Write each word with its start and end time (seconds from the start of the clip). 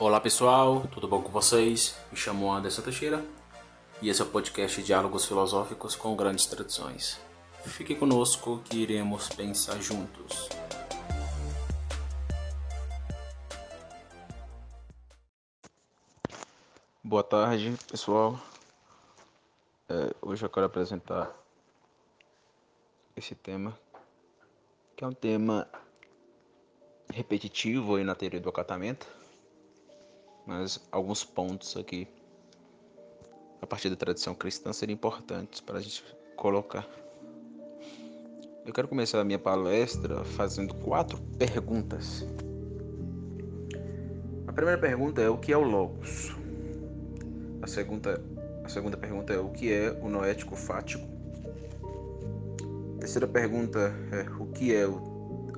Olá 0.00 0.20
pessoal, 0.20 0.86
tudo 0.92 1.08
bom 1.08 1.20
com 1.20 1.28
vocês? 1.28 1.96
Me 2.12 2.16
chamo 2.16 2.52
Anderson 2.52 2.82
Teixeira 2.82 3.20
e 4.00 4.08
esse 4.08 4.22
é 4.22 4.24
o 4.24 4.28
podcast 4.28 4.80
Diálogos 4.80 5.26
Filosóficos 5.26 5.96
com 5.96 6.14
Grandes 6.14 6.46
Tradições. 6.46 7.20
Fique 7.64 7.96
conosco 7.96 8.62
que 8.66 8.76
iremos 8.76 9.28
pensar 9.30 9.82
juntos. 9.82 10.48
Boa 17.02 17.24
tarde 17.24 17.74
pessoal, 17.90 18.38
é, 19.88 20.14
hoje 20.22 20.44
eu 20.44 20.48
quero 20.48 20.66
apresentar 20.66 21.28
esse 23.16 23.34
tema, 23.34 23.76
que 24.94 25.02
é 25.02 25.08
um 25.08 25.12
tema 25.12 25.68
repetitivo 27.12 27.96
aí 27.96 28.04
na 28.04 28.14
teoria 28.14 28.40
do 28.40 28.48
acatamento 28.48 29.18
mas 30.48 30.80
alguns 30.90 31.22
pontos 31.22 31.76
aqui 31.76 32.08
a 33.60 33.66
partir 33.66 33.90
da 33.90 33.96
tradição 33.96 34.34
cristã 34.34 34.72
seriam 34.72 34.94
importantes 34.94 35.60
para 35.60 35.76
a 35.76 35.80
gente 35.80 36.02
colocar. 36.36 36.88
Eu 38.64 38.72
quero 38.72 38.88
começar 38.88 39.20
a 39.20 39.24
minha 39.24 39.38
palestra 39.38 40.24
fazendo 40.24 40.74
quatro 40.76 41.20
perguntas. 41.38 42.26
A 44.46 44.52
primeira 44.54 44.80
pergunta 44.80 45.20
é 45.20 45.28
o 45.28 45.36
que 45.36 45.52
é 45.52 45.56
o 45.56 45.60
logos? 45.62 46.34
A 47.60 47.66
segunda, 47.66 48.18
a 48.64 48.68
segunda 48.70 48.96
pergunta 48.96 49.34
é 49.34 49.38
o 49.38 49.50
que 49.50 49.70
é 49.70 49.90
o 50.02 50.08
noético 50.08 50.56
fático? 50.56 51.06
A 52.96 53.00
terceira 53.00 53.28
pergunta 53.28 53.92
é 54.12 54.42
o 54.42 54.46
que 54.46 54.74
é 54.74 54.84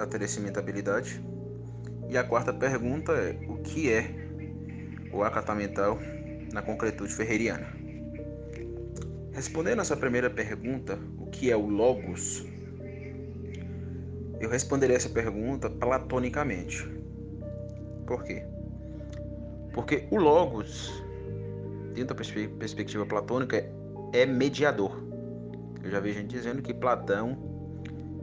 a 0.01 0.07
terecimentabilidade? 0.07 1.23
E 2.09 2.19
a 2.19 2.25
quarta 2.25 2.52
pergunta 2.52 3.13
é 3.13 3.38
o 3.49 3.59
que 3.59 3.88
é 3.88 4.20
o 5.13 5.23
acatamental 5.23 5.99
na 6.53 6.63
concretude 6.63 7.13
ferreriana. 7.13 7.66
Respondendo 9.33 9.80
essa 9.80 9.97
primeira 9.97 10.29
pergunta, 10.29 10.99
o 11.19 11.27
que 11.27 11.51
é 11.51 11.57
o 11.57 11.67
Logos? 11.67 12.45
Eu 14.41 14.49
responderei 14.49 14.97
essa 14.97 15.09
pergunta 15.09 15.71
platonicamente. 15.71 16.87
Por 18.07 18.25
quê? 18.25 18.43
Porque 19.73 20.09
o 20.11 20.17
Logos, 20.17 20.91
dentro 21.95 22.15
da 22.15 22.24
perspectiva 22.59 23.07
platônica, 23.07 23.65
é 24.13 24.27
mediador. 24.27 25.01
Eu 25.83 25.91
já 25.91 26.01
vi 26.01 26.13
gente 26.13 26.29
dizendo 26.29 26.61
que 26.61 26.74
Platão, 26.74 27.39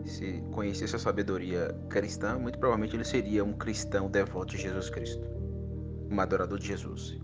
se 0.06 0.44
conhecesse 0.52 0.96
a 0.96 1.00
sabedoria 1.00 1.76
cristã, 1.90 2.38
muito 2.38 2.60
provavelmente 2.60 2.96
ele 2.96 3.06
seria 3.06 3.44
um 3.44 3.54
cristão 3.54 4.10
devoto 4.10 4.56
de 4.56 4.62
Jesus 4.62 4.90
Cristo 4.90 5.37
um 6.10 6.20
adorador 6.20 6.58
de 6.58 6.68
Jesus. 6.68 7.18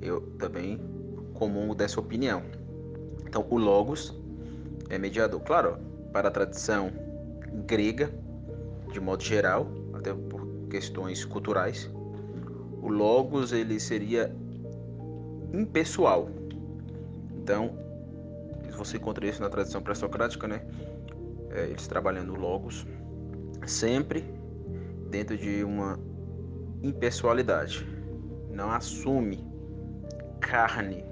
Eu 0.00 0.20
também 0.38 0.80
comungo 1.34 1.74
dessa 1.74 2.00
opinião. 2.00 2.42
Então, 3.26 3.46
o 3.50 3.58
Logos 3.58 4.14
é 4.88 4.98
mediador. 4.98 5.40
Claro, 5.40 5.78
para 6.12 6.28
a 6.28 6.30
tradição 6.30 6.90
grega, 7.66 8.10
de 8.92 9.00
modo 9.00 9.22
geral, 9.22 9.68
até 9.94 10.12
por 10.12 10.46
questões 10.70 11.24
culturais, 11.24 11.90
o 12.80 12.88
Logos 12.88 13.52
ele 13.52 13.78
seria 13.80 14.34
impessoal. 15.52 16.28
Então, 17.36 17.76
você 18.76 18.96
encontra 18.96 19.26
isso 19.26 19.42
na 19.42 19.48
tradição 19.48 19.82
pré-socrática, 19.82 20.46
né? 20.46 20.62
É, 21.50 21.64
eles 21.64 21.86
trabalhando 21.86 22.34
o 22.34 22.36
Logos 22.36 22.86
sempre 23.66 24.24
dentro 25.10 25.36
de 25.36 25.64
uma 25.64 25.98
impessoalidade, 26.86 27.86
não 28.50 28.70
assume 28.70 29.44
carne. 30.40 31.04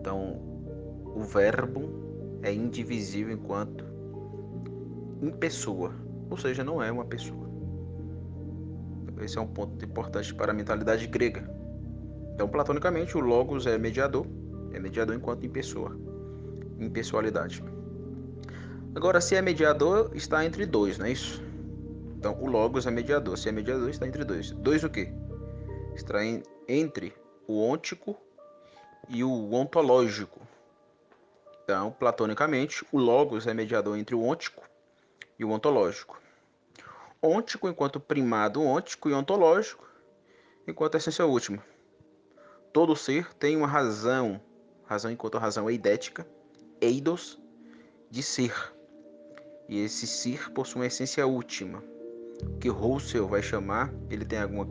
Então, 0.00 0.40
o 1.14 1.22
verbo 1.22 2.40
é 2.42 2.52
indivisível 2.52 3.32
enquanto 3.32 3.84
impessoa, 5.22 5.92
ou 6.28 6.36
seja, 6.36 6.64
não 6.64 6.82
é 6.82 6.90
uma 6.90 7.04
pessoa. 7.04 7.48
Esse 9.20 9.38
é 9.38 9.40
um 9.40 9.46
ponto 9.46 9.84
importante 9.84 10.34
para 10.34 10.50
a 10.50 10.54
mentalidade 10.54 11.06
grega. 11.06 11.48
Então, 12.34 12.48
platonicamente, 12.48 13.16
o 13.16 13.20
logos 13.20 13.66
é 13.66 13.78
mediador, 13.78 14.26
é 14.72 14.80
mediador 14.80 15.14
enquanto 15.14 15.46
impessoa, 15.46 15.96
impessoalidade. 16.80 17.62
Agora, 18.94 19.20
se 19.20 19.36
é 19.36 19.42
mediador, 19.42 20.10
está 20.14 20.44
entre 20.44 20.66
dois, 20.66 20.98
não 20.98 21.06
é 21.06 21.12
isso? 21.12 21.40
Então, 22.22 22.40
o 22.40 22.46
logos 22.46 22.86
é 22.86 22.90
mediador. 22.92 23.36
Se 23.36 23.48
é 23.48 23.52
mediador, 23.52 23.90
está 23.90 24.06
entre 24.06 24.24
dois. 24.24 24.52
Dois 24.52 24.84
o 24.84 24.88
quê? 24.88 25.12
Está 25.92 26.20
entre 26.68 27.12
o 27.48 27.60
ôntico 27.60 28.16
e 29.08 29.24
o 29.24 29.52
ontológico. 29.52 30.40
Então, 31.64 31.90
platonicamente, 31.90 32.86
o 32.92 32.98
logos 33.00 33.48
é 33.48 33.52
mediador 33.52 33.98
entre 33.98 34.14
o 34.14 34.22
ôntico 34.22 34.62
e 35.36 35.44
o 35.44 35.50
ontológico. 35.50 36.22
Ôntico 37.20 37.68
enquanto 37.68 37.98
primado 37.98 38.62
ôntico 38.62 39.10
e 39.10 39.12
ontológico 39.12 39.84
enquanto 40.64 40.94
essência 40.94 41.26
última. 41.26 41.60
Todo 42.72 42.94
ser 42.94 43.34
tem 43.34 43.56
uma 43.56 43.66
razão, 43.66 44.40
razão 44.84 45.10
enquanto 45.10 45.38
razão 45.38 45.68
eidética, 45.68 46.24
eidos, 46.80 47.36
de 48.08 48.22
ser. 48.22 48.54
E 49.68 49.80
esse 49.80 50.06
ser 50.06 50.52
possui 50.52 50.82
uma 50.82 50.86
essência 50.86 51.26
última, 51.26 51.82
que 52.60 52.68
Russell 52.68 53.26
vai 53.26 53.42
chamar, 53.42 53.92
ele 54.10 54.24
tem 54.24 54.40
alguma, 54.40 54.68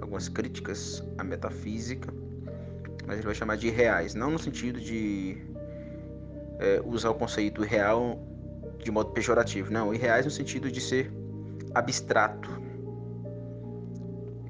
algumas 0.00 0.28
críticas 0.28 1.02
à 1.18 1.24
metafísica, 1.24 2.12
mas 3.06 3.16
ele 3.16 3.26
vai 3.26 3.34
chamar 3.34 3.56
de 3.56 3.70
reais, 3.70 4.14
não 4.14 4.30
no 4.30 4.38
sentido 4.38 4.80
de 4.80 5.38
é, 6.58 6.80
usar 6.84 7.10
o 7.10 7.14
conceito 7.14 7.62
real 7.62 8.18
de 8.82 8.90
modo 8.90 9.10
pejorativo, 9.10 9.72
não, 9.72 9.94
irreais 9.94 10.24
no 10.24 10.30
sentido 10.30 10.70
de 10.70 10.80
ser 10.80 11.12
abstrato. 11.74 12.50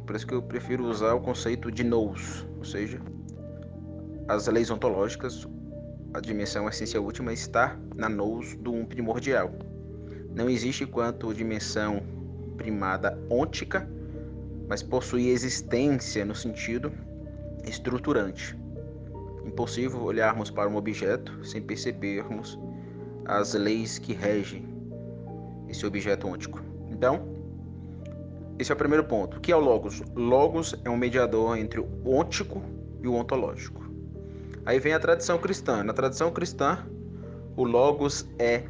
Por 0.06 0.16
isso 0.16 0.26
que 0.26 0.34
eu 0.34 0.42
prefiro 0.42 0.84
usar 0.86 1.14
o 1.14 1.20
conceito 1.20 1.70
de 1.70 1.84
nous, 1.84 2.46
ou 2.58 2.64
seja, 2.64 3.00
as 4.28 4.46
leis 4.46 4.70
ontológicas, 4.70 5.46
a 6.14 6.20
dimensão 6.20 6.68
essência 6.68 7.00
última 7.00 7.32
está 7.32 7.78
na 7.94 8.08
nous 8.08 8.54
do 8.56 8.72
um 8.72 8.84
primordial. 8.84 9.52
Não 10.34 10.48
existe 10.48 10.86
quanto 10.86 11.32
dimensão 11.32 12.02
primada 12.62 13.18
ôntica, 13.28 13.88
mas 14.68 14.82
possui 14.82 15.28
existência 15.28 16.24
no 16.24 16.34
sentido 16.34 16.92
estruturante. 17.64 18.56
Impossível 19.44 20.00
olharmos 20.02 20.48
para 20.48 20.68
um 20.68 20.76
objeto 20.76 21.44
sem 21.44 21.60
percebermos 21.60 22.56
as 23.24 23.54
leis 23.54 23.98
que 23.98 24.12
regem 24.12 24.64
esse 25.68 25.84
objeto 25.84 26.28
ôntico. 26.28 26.62
Então, 26.88 27.26
esse 28.58 28.70
é 28.70 28.74
o 28.74 28.78
primeiro 28.78 29.04
ponto. 29.04 29.38
O 29.38 29.40
que 29.40 29.50
é 29.50 29.56
o 29.56 29.60
Logos? 29.60 30.00
Logos 30.14 30.80
é 30.84 30.90
um 30.90 30.96
mediador 30.96 31.58
entre 31.58 31.80
o 31.80 31.88
ôntico 32.04 32.62
e 33.02 33.08
o 33.08 33.14
ontológico. 33.14 33.90
Aí 34.64 34.78
vem 34.78 34.92
a 34.92 35.00
tradição 35.00 35.38
cristã. 35.38 35.82
Na 35.82 35.92
tradição 35.92 36.30
cristã, 36.30 36.86
o 37.56 37.64
Logos 37.64 38.28
é 38.38 38.62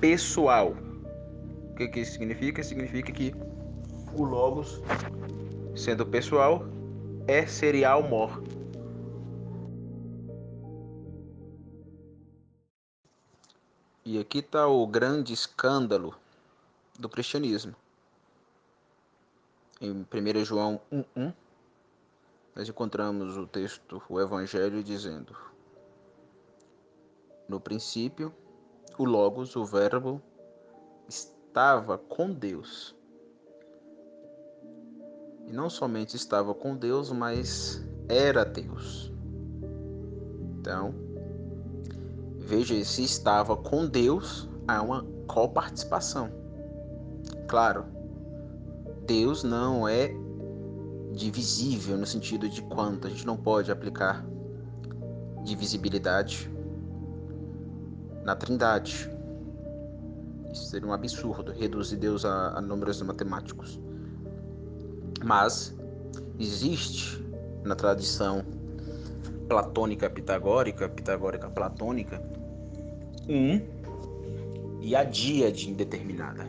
pessoal. 0.00 0.74
O 1.76 1.78
que, 1.78 1.88
que 1.88 2.00
isso 2.00 2.12
significa? 2.12 2.62
Significa 2.62 3.12
que 3.12 3.34
o 4.14 4.24
Logos, 4.24 4.80
sendo 5.76 6.06
pessoal, 6.06 6.62
é 7.28 7.46
serial 7.46 8.02
mor. 8.02 8.42
E 14.06 14.18
aqui 14.18 14.38
está 14.38 14.66
o 14.66 14.86
grande 14.86 15.34
escândalo 15.34 16.14
do 16.98 17.10
cristianismo. 17.10 17.76
Em 19.78 19.90
1 19.90 20.44
João 20.46 20.80
1,1, 20.90 21.34
nós 22.54 22.66
encontramos 22.66 23.36
o 23.36 23.46
texto, 23.46 24.02
o 24.08 24.18
Evangelho, 24.18 24.82
dizendo: 24.82 25.36
No 27.46 27.60
princípio, 27.60 28.34
o 28.96 29.04
Logos, 29.04 29.54
o 29.56 29.66
Verbo, 29.66 30.22
estava 31.06 31.35
com 31.96 32.32
Deus. 32.32 32.94
E 35.46 35.52
não 35.52 35.70
somente 35.70 36.14
estava 36.14 36.52
com 36.52 36.76
Deus, 36.76 37.10
mas 37.10 37.82
era 38.08 38.44
Deus. 38.44 39.10
Então, 40.60 40.94
veja, 42.38 42.84
se 42.84 43.04
estava 43.04 43.56
com 43.56 43.86
Deus, 43.86 44.46
há 44.68 44.82
uma 44.82 45.02
coparticipação. 45.26 46.30
Claro, 47.48 47.86
Deus 49.06 49.42
não 49.42 49.88
é 49.88 50.10
divisível 51.12 51.96
no 51.96 52.04
sentido 52.04 52.50
de 52.50 52.60
quanto 52.62 53.06
a 53.06 53.10
gente 53.10 53.24
não 53.24 53.36
pode 53.36 53.72
aplicar 53.72 54.26
divisibilidade 55.42 56.50
na 58.24 58.36
Trindade. 58.36 59.15
Seria 60.56 60.88
um 60.88 60.92
absurdo, 60.92 61.52
reduzir 61.52 61.96
Deus 61.96 62.24
a, 62.24 62.58
a 62.58 62.60
números 62.60 63.00
matemáticos. 63.02 63.78
Mas 65.24 65.76
existe 66.38 67.24
na 67.64 67.74
tradição 67.74 68.44
platônica 69.48 70.08
pitagórica, 70.10 70.88
pitagórica 70.88 71.48
platônica, 71.48 72.22
um 73.28 73.60
e 74.80 74.94
a 74.94 75.04
díade 75.04 75.70
indeterminada. 75.70 76.46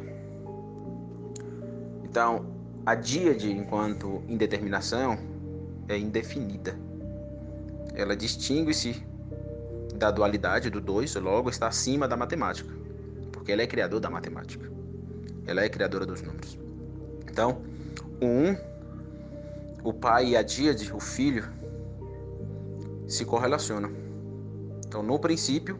Então, 2.04 2.46
a 2.86 2.96
díade, 2.96 3.52
enquanto 3.52 4.24
indeterminação, 4.28 5.18
é 5.88 5.98
indefinida. 5.98 6.78
Ela 7.94 8.16
distingue-se 8.16 9.04
da 9.96 10.12
dualidade 10.12 10.70
do 10.70 10.80
dois, 10.80 11.16
logo 11.16 11.50
está 11.50 11.68
acima 11.68 12.08
da 12.08 12.16
matemática, 12.16 12.72
porque 13.48 13.54
ela 13.54 13.62
é 13.62 13.68
criadora 13.68 14.02
da 14.02 14.10
matemática. 14.10 14.70
Ela 15.46 15.64
é 15.64 15.70
criadora 15.70 16.06
dos 16.06 16.22
números. 16.22 16.60
Então, 17.32 17.62
o 18.22 18.26
um, 18.26 18.58
o 19.86 19.94
pai 19.94 20.32
e 20.32 20.36
a 20.36 20.42
díade, 20.42 20.92
o 20.92 21.00
filho, 21.00 21.46
se 23.08 23.24
correlacionam. 23.24 23.90
Então, 24.86 25.02
no 25.02 25.18
princípio, 25.18 25.80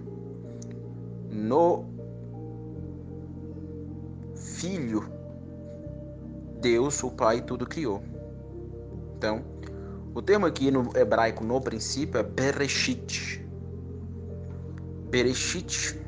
no 1.30 1.84
filho, 4.34 5.12
Deus, 6.62 7.04
o 7.04 7.12
Pai, 7.12 7.42
tudo 7.42 7.66
criou. 7.66 8.02
Então, 9.18 9.44
o 10.16 10.22
termo 10.22 10.46
aqui 10.46 10.72
no 10.72 10.90
hebraico 10.96 11.44
no 11.44 11.60
princípio 11.60 12.18
é 12.18 12.24
Bereshit. 12.24 13.46
Bereshit 15.10 16.07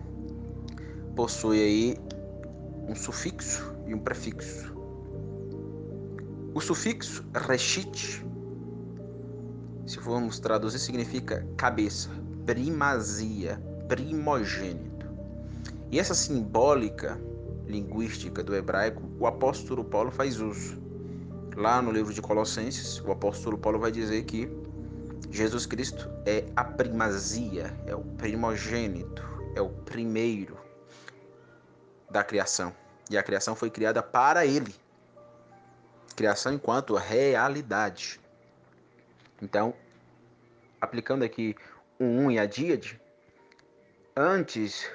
possui 1.19 1.60
aí 1.60 1.98
um 2.88 2.95
sufixo 2.95 3.75
e 3.86 3.94
um 3.94 4.00
prefixo. 4.00 4.74
O 6.54 6.62
sufixo 6.62 7.25
reshit, 7.36 8.25
se 9.86 10.00
formos 10.00 10.39
traduzir, 10.39 10.80
significa 10.80 11.45
cabeça, 11.57 12.10
primazia, 12.45 13.62
primogênito. 13.89 15.07
E 15.92 16.00
essa 16.00 16.13
simbólica 16.13 17.19
linguística 17.68 18.42
do 18.42 18.56
hebraico, 18.56 19.04
o 19.19 19.27
apóstolo 19.27 19.83
Paulo 19.83 20.12
faz 20.12 20.39
uso. 20.39 20.81
Lá 21.57 21.81
no 21.81 21.92
livro 21.92 22.13
de 22.13 22.22
Colossenses, 22.22 23.01
o 23.01 23.12
apóstolo 23.12 23.57
Paulo 23.57 23.77
vai 23.77 23.92
dizer 23.92 24.24
que 24.24 24.50
Jesus 25.30 25.65
Cristo 25.65 26.10
é 26.25 26.45
a 26.56 26.63
primazia, 26.63 27.77
é 27.86 27.94
o 27.94 28.06
primogênito, 28.15 29.22
é 29.54 29.62
o 29.62 29.68
primeiro 29.68 30.69
da 32.09 32.23
criação. 32.23 32.75
E 33.09 33.17
a 33.17 33.23
criação 33.23 33.56
foi 33.56 33.69
criada 33.69 34.01
para 34.03 34.45
ele. 34.45 34.73
Criação 36.15 36.53
enquanto 36.53 36.95
realidade. 36.95 38.19
Então, 39.41 39.73
aplicando 40.81 41.23
aqui 41.23 41.56
o 42.00 42.03
um 42.03 42.31
e 42.31 42.38
a 42.38 42.45
díade, 42.45 43.00
antes 44.15 44.89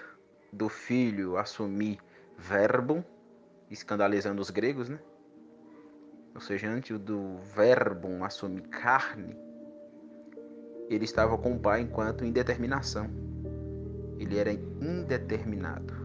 do 0.52 0.68
filho 0.68 1.36
assumir 1.36 1.98
verbo, 2.36 3.04
escandalizando 3.70 4.40
os 4.40 4.50
gregos, 4.50 4.88
né? 4.88 4.98
Ou 6.34 6.40
seja, 6.40 6.68
antes 6.68 6.98
do 6.98 7.38
verbo 7.54 8.24
assumir 8.24 8.62
carne, 8.62 9.36
ele 10.90 11.04
estava 11.04 11.38
com 11.38 11.54
o 11.54 11.58
pai 11.58 11.80
enquanto 11.80 12.24
indeterminação. 12.24 13.08
Ele 14.18 14.38
era 14.38 14.52
indeterminado. 14.52 16.03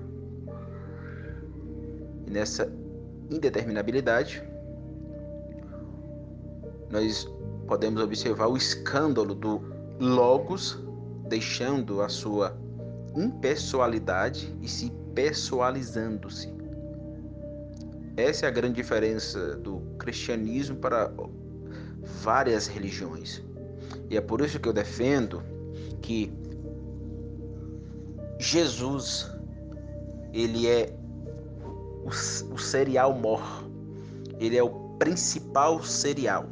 E 2.30 2.32
nessa 2.32 2.72
indeterminabilidade, 3.30 4.44
nós 6.92 7.28
podemos 7.68 8.02
observar 8.02 8.48
o 8.48 8.56
escândalo 8.56 9.34
do 9.34 9.62
Logos 10.00 10.80
deixando 11.28 12.02
a 12.02 12.10
sua 12.10 12.56
impessoalidade 13.16 14.56
e 14.62 14.68
se 14.68 14.92
pessoalizando-se. 15.16 16.54
Essa 18.16 18.46
é 18.46 18.50
a 18.50 18.52
grande 18.52 18.76
diferença 18.76 19.56
do 19.56 19.80
cristianismo 19.98 20.78
para 20.78 21.12
várias 22.22 22.68
religiões. 22.68 23.44
E 24.10 24.18
é 24.18 24.22
por 24.22 24.42
isso 24.42 24.60
que 24.60 24.70
eu 24.70 24.74
defendo 24.74 25.44
que 26.02 26.32
Jesus 28.38 29.32
ele 30.32 30.68
é 30.68 30.99
o, 32.10 32.54
o 32.54 32.58
cereal 32.58 33.14
mor. 33.14 33.42
Ele 34.40 34.58
é 34.58 34.64
o 34.64 34.70
principal 34.98 35.84
cereal. 35.84 36.46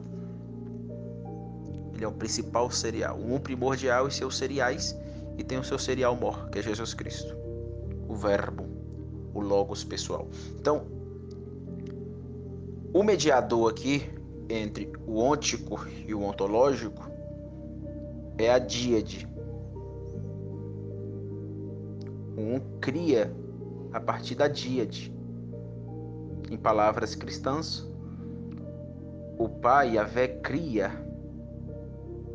Ele 1.93 2.05
é 2.05 2.07
o 2.07 2.11
principal 2.11 2.69
cereal. 2.69 3.17
Um 3.17 3.39
primordial 3.39 4.07
e 4.07 4.11
seus 4.11 4.37
cereais 4.37 4.95
e 5.37 5.43
tem 5.43 5.57
o 5.57 5.63
seu 5.63 5.79
cereal 5.79 6.15
mor, 6.15 6.49
que 6.49 6.59
é 6.59 6.61
Jesus 6.61 6.93
Cristo 6.93 7.37
o 8.07 8.15
verbo, 8.15 8.65
o 9.33 9.39
logos 9.39 9.83
pessoal. 9.83 10.27
Então, 10.59 10.85
o 12.93 13.03
mediador 13.03 13.69
aqui 13.69 14.09
entre 14.49 14.91
o 15.05 15.15
ôntico 15.15 15.85
e 16.07 16.13
o 16.13 16.23
ontológico 16.23 17.03
é 18.37 18.49
a 18.49 18.59
díade. 18.59 19.27
Um 22.37 22.59
cria 22.79 23.33
a 23.91 23.99
partir 23.99 24.35
da 24.35 24.47
díade. 24.47 25.13
Em 26.49 26.57
palavras 26.57 27.13
cristãs, 27.13 27.85
o 29.37 29.49
pai, 29.49 29.97
a 29.97 30.03
vé, 30.03 30.27
cria 30.27 30.91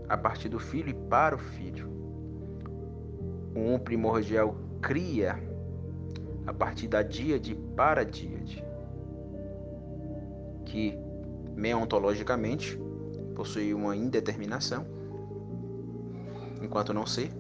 a 0.08 0.16
partir 0.16 0.48
do 0.50 0.58
filho 0.58 0.90
e 0.90 0.94
para 0.94 1.34
o 1.34 1.38
filho. 1.38 1.88
Um 3.56 3.78
primordial 3.78 4.54
cria 4.80 5.38
a 6.46 6.52
partir 6.52 6.88
da 6.88 7.02
díade 7.02 7.54
para 7.76 8.04
díade, 8.04 8.62
que 10.66 10.98
meontologicamente 11.54 12.78
possui 13.34 13.72
uma 13.72 13.96
indeterminação, 13.96 14.86
enquanto 16.60 16.92
não 16.92 17.06
ser, 17.06 17.30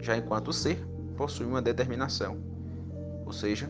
já 0.00 0.16
enquanto 0.16 0.52
ser 0.52 0.78
possui 1.16 1.46
uma 1.46 1.62
determinação, 1.62 2.36
ou 3.24 3.32
seja, 3.32 3.68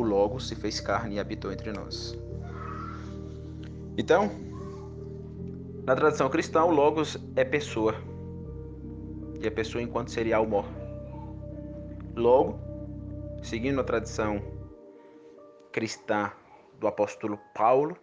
o 0.00 0.04
Logo 0.04 0.38
se 0.40 0.54
fez 0.54 0.80
carne 0.80 1.16
e 1.16 1.20
habitou 1.20 1.52
entre 1.52 1.72
nós. 1.72 2.16
Então, 3.96 4.30
na 5.84 5.96
tradição 5.96 6.28
cristã, 6.28 6.64
o 6.64 6.70
Logos 6.70 7.18
é 7.34 7.44
pessoa, 7.44 7.94
e 9.40 9.46
a 9.46 9.50
pessoa 9.50 9.82
enquanto 9.82 10.10
serial 10.10 10.46
mor. 10.46 10.66
Logo, 12.14 12.58
seguindo 13.42 13.80
a 13.80 13.84
tradição 13.84 14.42
cristã 15.72 16.30
do 16.78 16.86
apóstolo 16.86 17.38
Paulo, 17.54 17.96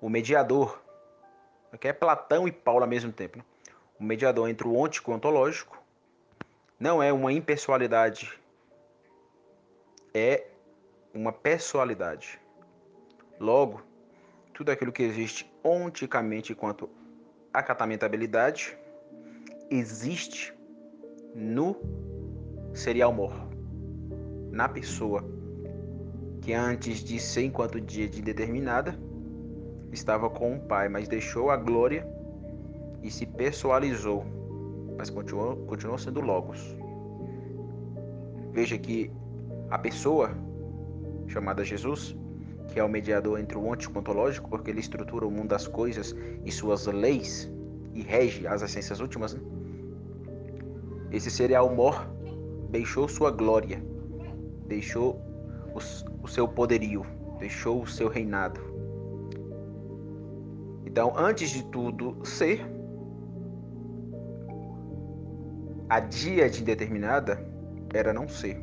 o 0.00 0.08
mediador, 0.08 0.80
que 1.80 1.88
é 1.88 1.92
Platão 1.92 2.46
e 2.46 2.52
Paulo 2.52 2.82
ao 2.82 2.88
mesmo 2.88 3.12
tempo, 3.12 3.38
né? 3.38 3.44
o 3.98 4.04
mediador 4.04 4.48
entre 4.48 4.68
o 4.68 4.74
ôntico 4.74 5.10
e 5.10 5.12
o 5.12 5.16
ontológico, 5.16 5.82
não 6.78 7.02
é 7.02 7.12
uma 7.12 7.32
impessoalidade, 7.32 8.38
é 10.14 10.46
uma 11.16 11.32
pessoalidade. 11.32 12.38
Logo, 13.40 13.82
tudo 14.54 14.70
aquilo 14.70 14.92
que 14.92 15.02
existe 15.02 15.50
onticamente 15.64 16.54
quanto 16.54 16.88
acatamentabilidade 17.52 18.76
existe 19.70 20.54
no 21.34 21.76
serial 22.74 23.12
mor 23.12 23.32
na 24.50 24.68
pessoa, 24.68 25.24
que 26.40 26.52
antes 26.52 27.00
de 27.00 27.18
ser 27.18 27.42
enquanto 27.44 27.80
dia 27.80 28.08
de 28.08 28.22
determinada, 28.22 28.98
estava 29.92 30.30
com 30.30 30.56
o 30.56 30.60
Pai, 30.60 30.88
mas 30.88 31.08
deixou 31.08 31.50
a 31.50 31.56
glória 31.56 32.06
e 33.02 33.10
se 33.10 33.26
pessoalizou, 33.26 34.24
mas 34.96 35.10
continuou, 35.10 35.56
continuou 35.66 35.98
sendo 35.98 36.20
Logos. 36.20 36.76
Veja 38.52 38.78
que 38.78 39.10
a 39.70 39.78
pessoa 39.78 40.30
chamada 41.28 41.64
Jesus, 41.64 42.16
que 42.68 42.78
é 42.78 42.84
o 42.84 42.88
mediador 42.88 43.38
entre 43.38 43.56
o 43.56 43.64
ôntico 43.64 43.98
ontológico, 43.98 44.48
porque 44.48 44.70
ele 44.70 44.80
estrutura 44.80 45.26
o 45.26 45.30
mundo 45.30 45.48
das 45.48 45.66
coisas 45.66 46.14
e 46.44 46.52
suas 46.52 46.86
leis 46.86 47.50
e 47.94 48.02
rege 48.02 48.46
as 48.46 48.62
essências 48.62 49.00
últimas, 49.00 49.34
né? 49.34 49.40
esse 51.10 51.30
cereal 51.30 51.74
mor 51.74 52.06
deixou 52.70 53.08
sua 53.08 53.30
glória 53.30 53.80
deixou 54.66 55.20
o, 56.22 56.28
seu 56.28 56.48
poderio, 56.48 57.04
deixou 57.38 57.82
o 57.82 57.86
seu 57.86 58.08
reinado. 58.08 58.60
Então, 60.84 61.12
antes 61.16 61.50
de 61.50 61.64
tudo 61.64 62.24
ser, 62.24 62.60
a 65.88 66.00
dia 66.00 66.48
de 66.48 66.62
indeterminada 66.62 67.38
era 67.92 68.12
não 68.12 68.28
ser. 68.28 68.60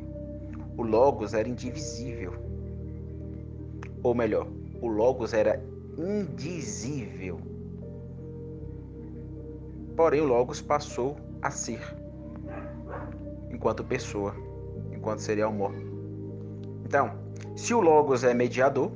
O 0.76 0.82
Logos 0.82 1.32
era 1.34 1.48
indivisível. 1.48 2.32
Ou 4.04 4.14
melhor, 4.14 4.46
o 4.82 4.86
Logos 4.86 5.32
era 5.32 5.60
indizível. 5.98 7.40
porém 9.96 10.20
o 10.20 10.26
Logos 10.26 10.60
passou 10.60 11.16
a 11.40 11.50
ser, 11.50 11.80
enquanto 13.50 13.82
pessoa, 13.84 14.34
enquanto 14.92 15.20
seria 15.20 15.46
amor. 15.46 15.72
Então, 16.84 17.12
se 17.56 17.72
o 17.72 17.80
Logos 17.80 18.24
é 18.24 18.34
mediador, 18.34 18.90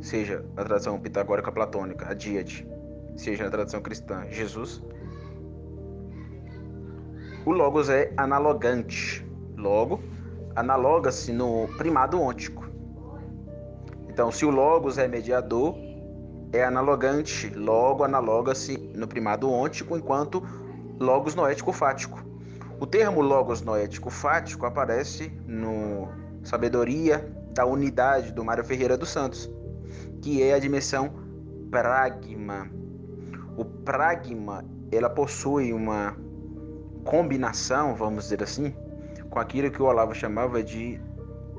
seja 0.00 0.44
na 0.54 0.64
tradição 0.64 1.00
pitagórica 1.00 1.50
platônica, 1.50 2.06
a 2.08 2.14
díade, 2.14 2.68
seja 3.16 3.44
na 3.44 3.50
tradição 3.50 3.80
cristã, 3.80 4.26
Jesus, 4.30 4.82
o 7.44 7.50
Logos 7.50 7.88
é 7.88 8.12
analogante. 8.16 9.26
Logo, 9.56 10.00
analoga-se 10.58 11.32
no 11.32 11.68
primado 11.76 12.20
ôntico. 12.20 12.66
Então, 14.08 14.32
se 14.32 14.44
o 14.44 14.50
Logos 14.50 14.98
é 14.98 15.06
mediador, 15.06 15.76
é 16.52 16.64
analogante, 16.64 17.48
logo 17.50 18.02
analoga-se 18.02 18.76
no 18.94 19.06
primado 19.06 19.48
ôntico, 19.48 19.96
enquanto 19.96 20.42
Logos 20.98 21.36
noético 21.36 21.72
fático. 21.72 22.24
O 22.80 22.86
termo 22.86 23.20
Logos 23.20 23.62
noético 23.62 24.10
fático 24.10 24.66
aparece 24.66 25.32
no 25.46 26.08
Sabedoria 26.42 27.32
da 27.54 27.64
Unidade 27.64 28.32
do 28.32 28.44
Mário 28.44 28.64
Ferreira 28.64 28.96
dos 28.96 29.10
Santos, 29.10 29.48
que 30.20 30.42
é 30.42 30.54
a 30.54 30.58
dimensão 30.58 31.12
pragma. 31.70 32.68
O 33.56 33.64
pragma, 33.64 34.64
ela 34.90 35.08
possui 35.08 35.72
uma 35.72 36.16
combinação, 37.04 37.94
vamos 37.94 38.24
dizer 38.24 38.42
assim, 38.42 38.74
aquilo 39.38 39.70
que 39.70 39.82
o 39.82 39.86
Olavo 39.86 40.14
chamava 40.14 40.62
de 40.62 41.00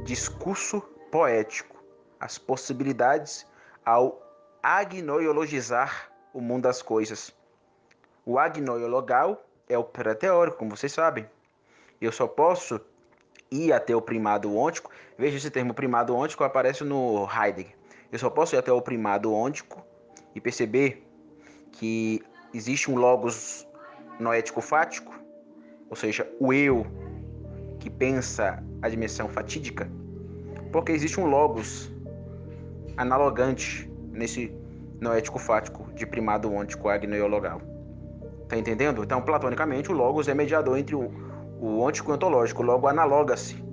discurso 0.03 0.81
poético, 1.12 1.83
as 2.19 2.38
possibilidades 2.38 3.45
ao 3.86 4.21
agnoiologizar 4.62 6.12
o 6.33 6.41
mundo 6.41 6.63
das 6.63 6.81
coisas. 6.81 7.33
O 8.25 8.38
agnoiologal 8.38 9.43
é 9.67 9.77
o 9.77 9.83
pré-teórico, 9.83 10.57
como 10.57 10.75
vocês 10.75 10.91
sabem. 10.91 11.29
Eu 12.00 12.12
só 12.12 12.27
posso 12.27 12.79
ir 13.51 13.74
até 13.74 13.95
o 13.95 14.01
primado 14.01 14.53
ôntico. 14.55 14.91
Veja 15.17 15.38
esse 15.38 15.50
termo 15.50 15.74
primado 15.74 16.15
ôntico 16.15 16.43
aparece 16.43 16.83
no 16.83 17.27
Heidegger. 17.27 17.75
Eu 18.12 18.19
só 18.19 18.29
posso 18.29 18.55
ir 18.55 18.59
até 18.59 18.71
o 18.71 18.81
primado 18.81 19.31
ôntico 19.33 19.86
e 20.33 20.41
perceber 20.41 21.05
que 21.71 22.24
existe 22.53 22.89
um 22.89 22.95
logos 22.95 23.67
noético 24.19 24.62
fático, 24.62 25.13
ou 25.89 25.95
seja, 25.95 26.29
o 26.39 26.51
eu 26.51 26.86
que 27.79 27.89
pensa 27.89 28.63
a 28.81 28.89
dimensão 28.89 29.27
fatídica, 29.29 29.89
porque 30.71 30.91
existe 30.91 31.19
um 31.19 31.25
logos 31.25 31.91
analogante 32.98 33.89
nesse 34.12 34.53
noético 35.00 35.39
fático 35.39 35.91
de 35.93 36.05
primado 36.05 36.51
ôntico 36.51 36.89
agnoiologal. 36.89 37.62
Tá 38.48 38.57
entendendo? 38.57 39.03
Então, 39.03 39.21
platonicamente, 39.21 39.91
o 39.91 39.95
logos 39.95 40.27
é 40.27 40.33
mediador 40.33 40.77
entre 40.77 40.95
o, 40.95 41.12
ôntico 41.62 42.09
e 42.09 42.12
o 42.12 42.15
ontológico. 42.15 42.63
Logo, 42.63 42.88
analoga-se 42.88 43.63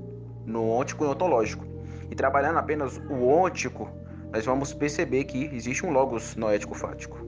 no 0.45 0.69
ôntico 0.69 1.05
e 1.05 1.09
ontológico. 1.09 1.65
E 2.11 2.15
trabalhando 2.15 2.59
apenas 2.59 2.99
o 3.11 3.27
ôntico, 3.27 3.89
nós 4.33 4.45
vamos 4.45 4.73
perceber 4.73 5.25
que 5.25 5.47
existe 5.47 5.85
um 5.85 5.91
logos 5.91 6.37
noético 6.37 6.75
fático. 6.75 7.19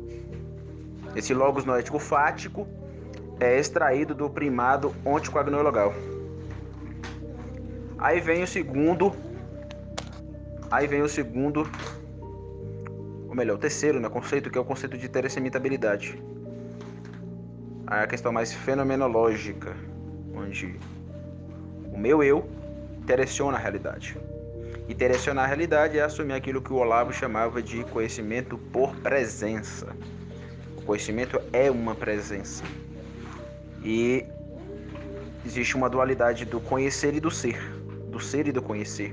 Esse 1.16 1.34
logos 1.34 1.64
noético 1.64 1.98
fático 1.98 2.66
é 3.40 3.58
extraído 3.58 4.14
do 4.14 4.28
primado 4.28 4.94
ôntico 5.04 5.38
agnoiologal. 5.38 5.92
Aí 7.98 8.20
vem 8.20 8.42
o 8.42 8.46
segundo. 8.46 9.12
Aí 10.70 10.86
vem 10.86 11.02
o 11.02 11.08
segundo 11.08 11.68
ou 13.28 13.34
melhor, 13.34 13.56
o 13.56 13.58
terceiro 13.58 14.00
né, 14.00 14.08
conceito, 14.08 14.50
que 14.50 14.56
é 14.56 14.60
o 14.60 14.64
conceito 14.64 14.96
de 14.96 15.08
teressemitabilidade. 15.08 16.20
A 17.86 18.06
questão 18.06 18.32
mais 18.32 18.52
fenomenológica, 18.52 19.76
onde 20.34 20.76
o 21.92 21.98
meu 21.98 22.22
eu 22.22 22.48
tereciona 23.06 23.58
a 23.58 23.60
realidade. 23.60 24.16
E 24.88 24.94
terecionar 24.94 25.44
a 25.44 25.46
realidade 25.46 25.98
é 25.98 26.02
assumir 26.02 26.32
aquilo 26.32 26.62
que 26.62 26.72
o 26.72 26.76
Olavo 26.76 27.12
chamava 27.12 27.62
de 27.62 27.84
conhecimento 27.84 28.56
por 28.56 28.96
presença. 28.96 29.94
O 30.78 30.82
conhecimento 30.82 31.38
é 31.52 31.70
uma 31.70 31.94
presença. 31.94 32.64
E 33.84 34.24
existe 35.44 35.76
uma 35.76 35.90
dualidade 35.90 36.46
do 36.46 36.60
conhecer 36.60 37.14
e 37.14 37.20
do 37.20 37.30
ser, 37.30 37.58
do 38.10 38.20
ser 38.20 38.46
e 38.48 38.52
do 38.52 38.62
conhecer. 38.62 39.12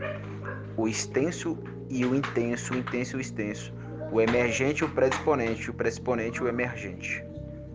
O 0.78 0.88
extenso 0.88 1.58
e 1.90 2.06
o 2.06 2.16
intenso, 2.16 2.74
o 2.74 2.78
intenso 2.78 3.16
e 3.16 3.18
o 3.18 3.22
extenso 3.22 3.74
o 4.12 4.22
emergente 4.22 4.82
e 4.82 4.86
o 4.86 4.90
predisponente, 4.90 5.70
o 5.70 5.74
predisponente 5.74 6.40
e 6.40 6.44
o 6.44 6.48
emergente. 6.48 7.24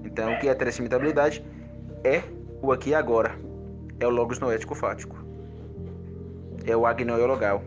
Então, 0.05 0.33
o 0.33 0.39
que 0.39 0.49
é 0.49 0.55
transmitabilidade 0.55 1.45
é 2.05 2.23
o 2.63 2.73
aqui 2.73 2.91
e 2.91 2.95
agora. 2.95 3.39
É 3.99 4.07
o 4.07 4.11
logos 4.11 4.39
noético 4.39 4.75
fático. 4.75 5.23
É 6.65 6.75
o 6.75 6.87
agnoiologal. 6.87 7.63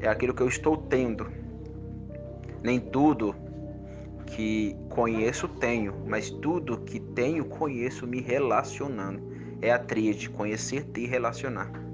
É 0.00 0.08
aquilo 0.08 0.32
que 0.32 0.42
eu 0.42 0.48
estou 0.48 0.76
tendo. 0.76 1.26
Nem 2.62 2.80
tudo 2.80 3.34
que 4.24 4.74
conheço 4.88 5.46
tenho, 5.46 5.94
mas 6.06 6.30
tudo 6.30 6.78
que 6.78 6.98
tenho 6.98 7.44
conheço 7.44 8.06
me 8.06 8.20
relacionando. 8.20 9.36
É 9.60 9.70
a 9.70 9.78
tríade 9.78 10.30
conhecer, 10.30 10.84
ter, 10.84 11.06
relacionar. 11.06 11.85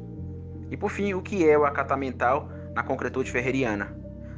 E 0.72 0.76
por 0.76 0.90
fim, 0.90 1.12
o 1.12 1.20
que 1.20 1.46
é 1.46 1.58
o 1.58 1.66
acatamental 1.66 2.48
na 2.74 2.82
concretude 2.82 3.30
ferreriana? 3.30 3.94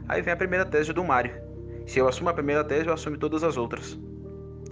Aí 0.08 0.20
vem 0.20 0.34
a 0.34 0.36
primeira 0.36 0.66
tese 0.66 0.92
do 0.92 1.04
Mário. 1.04 1.32
Se 1.86 2.00
eu 2.00 2.08
assumo 2.08 2.28
a 2.28 2.34
primeira 2.34 2.64
tese, 2.64 2.88
eu 2.88 2.92
assumo 2.92 3.16
todas 3.16 3.44
as 3.44 3.56
outras. 3.56 3.96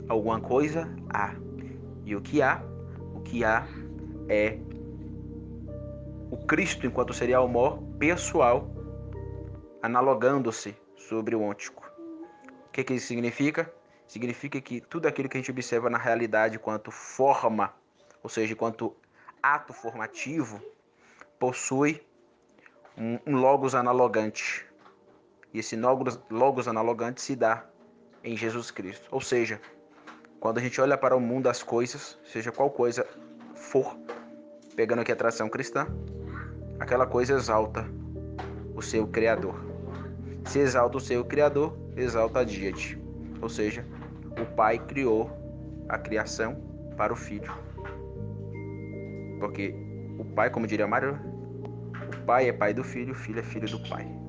Alguma 0.09 0.40
coisa 0.40 0.92
há. 1.09 1.37
E 2.04 2.16
o 2.16 2.21
que 2.21 2.42
há? 2.42 2.61
O 3.14 3.21
que 3.21 3.45
há 3.45 3.64
é 4.28 4.59
o 6.33 6.37
Cristo 6.37 6.85
enquanto 6.85 7.14
serial 7.14 7.47
mor 7.47 7.81
pessoal, 7.97 8.69
analogando-se 9.81 10.75
sobre 10.97 11.37
o 11.37 11.42
ôntico. 11.42 11.88
O 12.66 12.73
que, 12.73 12.83
que 12.83 12.95
isso 12.95 13.07
significa? 13.07 13.73
Significa 14.09 14.61
que 14.61 14.81
tudo 14.81 15.07
aquilo 15.07 15.28
que 15.28 15.37
a 15.37 15.40
gente 15.40 15.52
observa 15.52 15.88
na 15.88 15.99
realidade 15.99 16.59
quanto 16.59 16.90
forma, 16.90 17.73
ou 18.21 18.28
seja, 18.28 18.57
quanto 18.57 18.97
ato 19.40 19.73
formativo, 19.73 20.61
possui 21.43 22.01
um, 22.97 23.19
um 23.27 23.37
logos 23.37 23.75
analogante, 23.75 24.65
e 25.53 25.59
esse 25.59 25.75
logos, 25.75 26.17
logos 26.31 26.69
analogante 26.69 27.21
se 27.21 27.35
dá 27.35 27.67
em 28.23 28.37
Jesus 28.37 28.71
Cristo. 28.71 29.09
Ou 29.11 29.21
seja, 29.21 29.61
quando 30.39 30.59
a 30.59 30.61
gente 30.61 30.81
olha 30.81 30.97
para 30.97 31.17
o 31.17 31.21
mundo 31.21 31.43
das 31.43 31.61
coisas, 31.61 32.17
seja 32.25 32.53
qual 32.53 32.71
coisa 32.71 33.05
for, 33.57 33.99
pegando 34.77 35.01
aqui 35.01 35.11
a 35.11 35.17
tradição 35.17 35.49
cristã, 35.49 35.89
aquela 36.79 37.09
coisa 37.09 37.35
exalta 37.35 37.85
o 38.77 38.81
seu 38.81 39.09
Criador. 39.09 39.57
Se 40.47 40.61
exalta 40.61 40.97
o 40.97 41.01
seu 41.01 41.25
Criador, 41.25 41.77
exalta 41.97 42.39
a 42.39 42.45
Díade. 42.45 43.03
Ou 43.41 43.49
seja, 43.49 43.85
o 44.41 44.47
Pai 44.55 44.79
criou 44.79 45.29
a 45.89 45.99
criação 45.99 46.55
para 46.97 47.13
o 47.13 47.17
Filho. 47.17 47.53
Porque 49.41 49.75
o 50.21 50.25
Pai, 50.25 50.49
como 50.49 50.69
diria 50.69 50.87
Mário, 50.87 51.32
Pai 52.23 52.49
é 52.49 52.52
pai 52.52 52.73
do 52.73 52.85
Filho, 52.85 53.12
o 53.12 53.17
Filho 53.17 53.41
é 53.41 53.43
filho 53.43 53.69
do 53.69 53.79
Pai. 53.88 54.22